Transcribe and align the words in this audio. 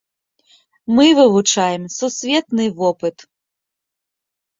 Мы 0.99 1.03
вывучаем 1.19 1.83
сусветны 1.97 2.65
вопыт. 2.79 3.17